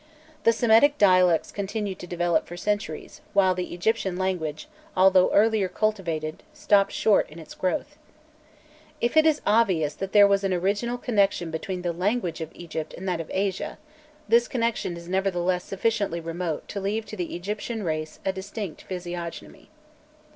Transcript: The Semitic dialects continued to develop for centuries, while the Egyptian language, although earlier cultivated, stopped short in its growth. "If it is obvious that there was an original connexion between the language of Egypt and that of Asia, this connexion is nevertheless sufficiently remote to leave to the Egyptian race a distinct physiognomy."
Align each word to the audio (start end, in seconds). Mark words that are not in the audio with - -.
The 0.45 0.51
Semitic 0.51 0.97
dialects 0.97 1.51
continued 1.51 1.99
to 1.99 2.07
develop 2.07 2.47
for 2.47 2.57
centuries, 2.57 3.21
while 3.33 3.53
the 3.53 3.71
Egyptian 3.71 4.17
language, 4.17 4.67
although 4.97 5.31
earlier 5.31 5.69
cultivated, 5.69 6.41
stopped 6.55 6.91
short 6.91 7.29
in 7.29 7.37
its 7.37 7.53
growth. 7.53 7.99
"If 8.99 9.15
it 9.15 9.27
is 9.27 9.43
obvious 9.45 9.93
that 9.93 10.11
there 10.11 10.25
was 10.27 10.43
an 10.43 10.55
original 10.55 10.97
connexion 10.97 11.51
between 11.51 11.83
the 11.83 11.93
language 11.93 12.41
of 12.41 12.49
Egypt 12.55 12.95
and 12.95 13.07
that 13.07 13.21
of 13.21 13.29
Asia, 13.31 13.77
this 14.27 14.47
connexion 14.47 14.97
is 14.97 15.07
nevertheless 15.07 15.65
sufficiently 15.65 16.19
remote 16.19 16.67
to 16.69 16.81
leave 16.81 17.05
to 17.05 17.15
the 17.15 17.35
Egyptian 17.35 17.83
race 17.83 18.19
a 18.25 18.33
distinct 18.33 18.81
physiognomy." 18.81 19.69